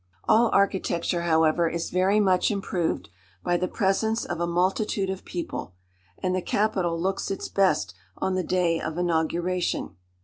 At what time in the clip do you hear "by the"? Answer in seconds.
3.43-3.67